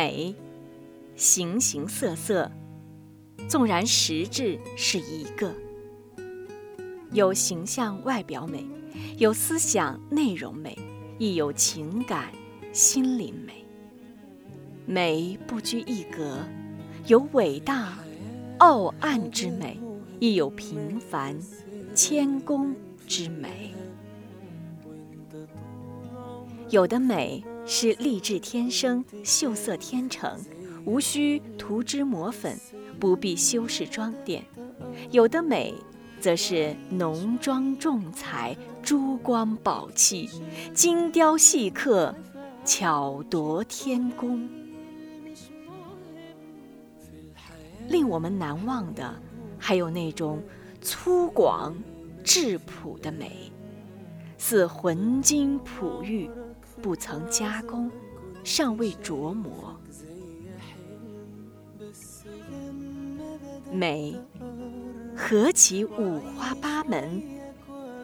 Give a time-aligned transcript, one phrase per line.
[0.00, 0.34] 美，
[1.14, 2.50] 形形色色，
[3.46, 5.54] 纵然实质是一个，
[7.12, 8.66] 有形象外表美，
[9.18, 10.74] 有思想内容美，
[11.18, 12.32] 亦有情感
[12.72, 13.62] 心灵美。
[14.86, 16.38] 美不拘一格，
[17.06, 17.98] 有伟大
[18.56, 19.78] 傲岸之美，
[20.18, 21.36] 亦有平凡
[21.94, 22.74] 谦恭
[23.06, 23.74] 之美。
[26.70, 30.40] 有的美是丽质天生、秀色天成，
[30.84, 32.58] 无需涂脂抹粉，
[32.98, 34.42] 不必修饰装点；
[35.12, 35.72] 有的美
[36.20, 40.28] 则是浓妆重彩、珠光宝气、
[40.74, 42.12] 精雕细刻、
[42.64, 44.48] 巧夺天工。
[47.88, 49.14] 令我们难忘的，
[49.60, 50.42] 还有那种
[50.82, 51.72] 粗犷
[52.24, 53.52] 质朴的美，
[54.38, 56.28] 似浑金璞玉。
[56.80, 57.90] 不曾加工，
[58.42, 59.78] 尚未琢磨。
[63.70, 64.16] 美，
[65.16, 67.22] 何其五花八门，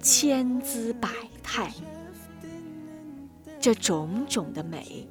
[0.00, 1.08] 千姿百
[1.42, 1.72] 态。
[3.60, 5.06] 这种种的美，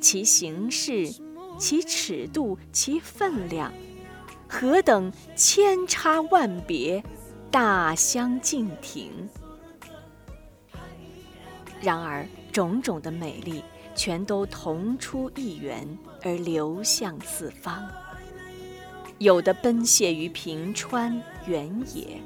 [0.00, 1.08] 其形式、
[1.58, 3.72] 其尺度、其分量，
[4.48, 7.02] 何等千差万别，
[7.50, 9.28] 大相径庭。
[11.80, 12.26] 然而。
[12.50, 13.62] 种种的美丽，
[13.94, 15.86] 全都同出一源
[16.22, 17.88] 而流向四方。
[19.18, 22.20] 有的奔泻于平川原野，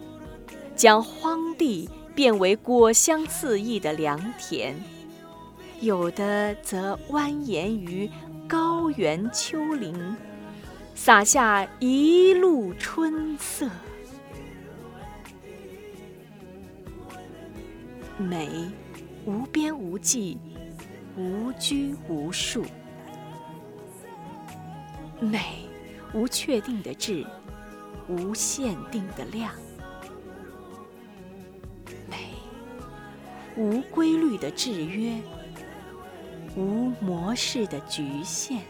[0.77, 4.75] 将荒地变为果香四溢的良田；
[5.81, 8.09] 有的则蜿蜒于
[8.47, 10.16] 高原丘陵，
[10.94, 13.69] 洒下一路春色。
[18.16, 18.48] 美。
[19.27, 20.38] 无边无际，
[21.16, 22.62] 无拘无束，
[25.19, 25.66] 美
[26.12, 27.26] 无确定的质，
[28.06, 29.54] 无限定的量，
[32.06, 32.34] 美
[33.56, 35.19] 无规律的制约，
[36.54, 38.60] 无模式的局限，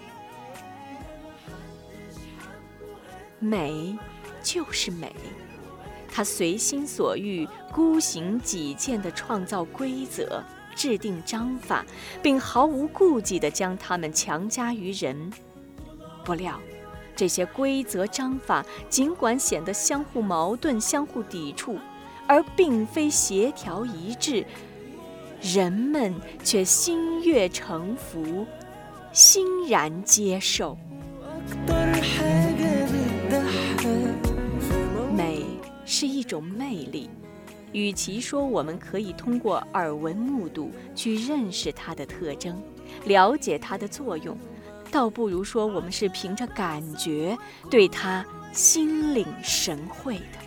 [3.40, 3.98] 美
[4.40, 5.12] 就是美。
[6.16, 10.40] 他随心所欲、孤行己见地创造规则、
[10.76, 11.84] 制定章法，
[12.22, 15.32] 并毫无顾忌地将它们强加于人。
[16.24, 16.60] 不料，
[17.16, 21.76] 这些规则章法尽管显得相互矛盾、相互抵触，
[22.28, 24.46] 而并非协调一致，
[25.42, 26.14] 人们
[26.44, 28.46] 却心悦诚服，
[29.10, 30.78] 欣然接受。
[36.24, 37.08] 种魅力，
[37.72, 42.60] 与其说我们可以通过耳闻目睹去认识它的特征，
[43.04, 44.36] 了解它的作用，
[44.90, 47.36] 倒不如说我们是凭着感觉
[47.70, 50.38] 对它心领神会的。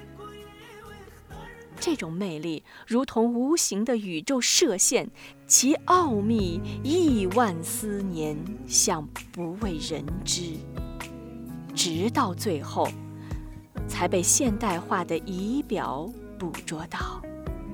[1.80, 5.10] 这种魅力如同无形的宇宙射线，
[5.46, 10.54] 其奥秘亿万思年想不为人知，
[11.76, 12.88] 直到最后。
[13.88, 17.22] 才被现代化的仪表捕捉到，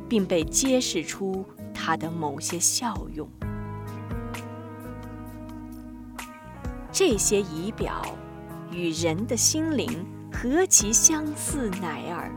[0.08, 3.28] 并被揭示出它的某些效用。
[6.92, 8.02] 这些仪表
[8.72, 12.32] 与人的心灵何其相似乃尔！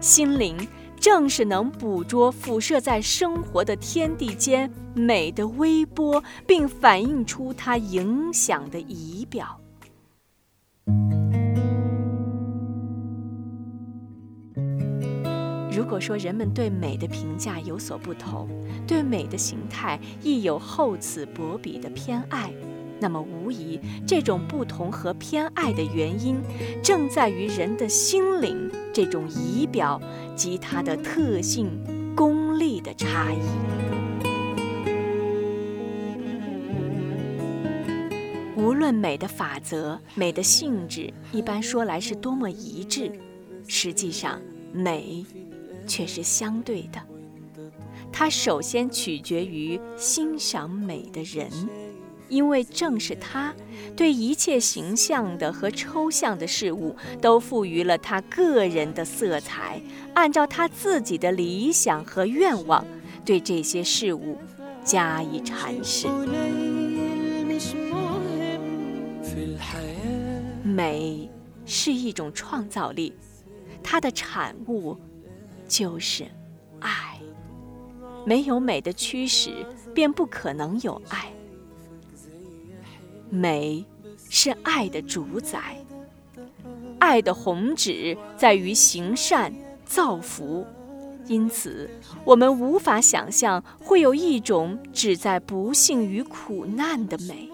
[0.00, 0.56] 心灵
[0.98, 9.60] 正是能捕捉辐射在生活的天地间美的微波，并反映出它影响的仪表。
[15.80, 18.46] 如果说人们对美的评价有所不同，
[18.86, 22.52] 对美的形态亦有厚此薄彼的偏爱，
[23.00, 26.38] 那么无疑这种不同和偏爱的原因，
[26.82, 29.98] 正在于人的心灵这种仪表
[30.36, 31.70] 及它的特性
[32.14, 33.38] 功力的差异。
[38.54, 43.10] 无论美的法则、美的性质，一般说来是多么一致，
[43.66, 44.38] 实际上
[44.74, 45.24] 美。
[45.86, 47.00] 却是相对的，
[48.12, 51.48] 它首先取决于欣赏美的人，
[52.28, 53.54] 因为正是他
[53.96, 59.80] 对一切形象的和抽象的事物都赋予了他个人的色彩，
[60.14, 62.84] 按照他自己的理想和愿望
[63.24, 64.38] 对这些事物
[64.84, 66.06] 加以阐释。
[70.62, 71.28] 美
[71.64, 73.12] 是一种创造力，
[73.82, 74.96] 它的产物。
[75.70, 76.26] 就是
[76.80, 77.16] 爱，
[78.26, 79.64] 没有美的驱使，
[79.94, 81.32] 便不可能有爱。
[83.30, 83.86] 美
[84.28, 85.76] 是爱的主宰，
[86.98, 90.66] 爱的宏旨在于行善造福，
[91.26, 91.88] 因此
[92.24, 97.48] 我们无法想象会有一种只在不幸与苦难的美。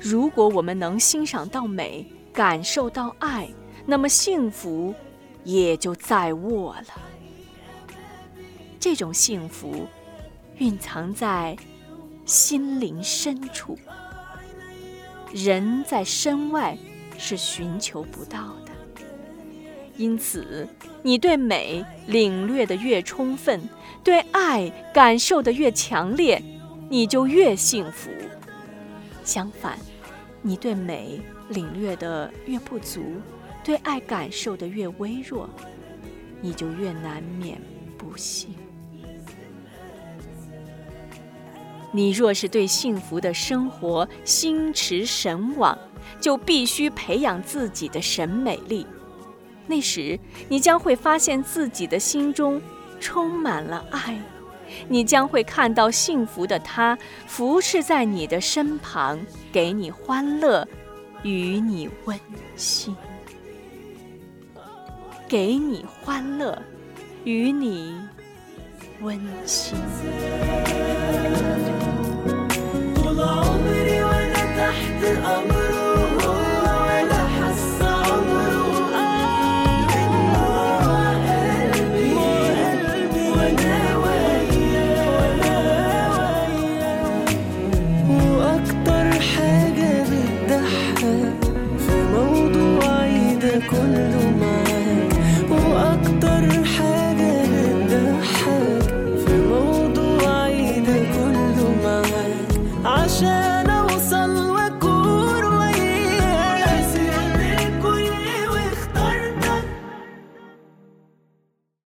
[0.00, 3.48] 如果我们能欣赏到美，感受到爱，
[3.86, 4.92] 那么幸福
[5.48, 6.94] 也就在握了。
[8.78, 9.86] 这种幸福
[10.58, 11.56] 蕴藏在。
[12.26, 13.78] 心灵深处，
[15.32, 16.76] 人在身外
[17.16, 18.72] 是寻求不到的。
[19.96, 20.68] 因此，
[21.02, 23.66] 你对美领略的越充分，
[24.04, 26.42] 对爱感受的越强烈，
[26.90, 28.10] 你就越幸福。
[29.24, 29.78] 相反，
[30.42, 31.18] 你对美
[31.48, 33.02] 领略的越不足，
[33.68, 35.46] 对爱感受的越微弱，
[36.40, 37.60] 你就越难免
[37.98, 38.54] 不幸。
[41.92, 45.78] 你若是对幸福的生活心驰神往，
[46.18, 48.86] 就必须培养自己的审美力。
[49.66, 50.18] 那时，
[50.48, 52.62] 你将会发现自己的心中
[52.98, 54.18] 充满了爱，
[54.88, 59.20] 你将会看到幸福的他服侍在你的身旁，
[59.52, 60.66] 给你欢乐，
[61.22, 62.18] 与你温
[62.56, 62.96] 馨，
[65.28, 66.58] 给你欢乐，
[67.24, 67.94] 与你
[69.02, 69.76] 温馨。